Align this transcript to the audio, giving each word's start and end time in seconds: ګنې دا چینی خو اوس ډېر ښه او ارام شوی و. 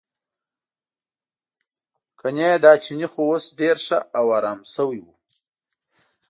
ګنې 2.19 2.49
دا 2.63 2.71
چینی 2.83 3.07
خو 3.11 3.21
اوس 3.29 3.45
ډېر 3.59 3.77
ښه 3.85 3.97
او 4.17 4.25
ارام 4.37 4.59
شوی 4.73 4.99
و. 5.03 5.07